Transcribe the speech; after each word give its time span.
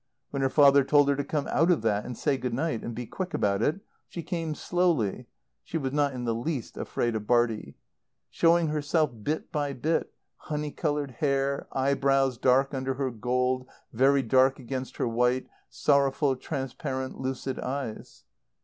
When 0.31 0.41
her 0.41 0.49
father 0.49 0.83
told 0.83 1.09
her 1.09 1.15
to 1.15 1.23
come 1.23 1.47
out 1.51 1.69
of 1.69 1.83
that 1.83 2.05
and 2.05 2.17
say 2.17 2.35
good 2.35 2.55
night 2.55 2.81
and 2.83 2.95
be 2.95 3.05
quick 3.05 3.35
about 3.35 3.61
it, 3.61 3.81
she 4.07 4.23
came 4.23 4.55
slowly 4.55 5.27
(she 5.63 5.77
was 5.77 5.93
not 5.93 6.13
in 6.13 6.23
the 6.25 6.33
least 6.33 6.75
afraid 6.75 7.15
of 7.15 7.27
Bartie), 7.27 7.75
showing 8.31 8.69
herself 8.69 9.11
bit 9.21 9.51
by 9.51 9.73
bit, 9.73 10.11
honey 10.37 10.71
coloured 10.71 11.11
hair, 11.11 11.67
eyebrows 11.71 12.39
dark 12.39 12.73
under 12.73 12.95
her 12.95 13.11
gold, 13.11 13.67
very 13.93 14.23
dark 14.23 14.57
against 14.57 14.97
her 14.97 15.07
white; 15.07 15.45
sorrowful, 15.69 16.35
transparent, 16.35 17.19
lucid 17.21 17.59
eyes. 17.59 18.23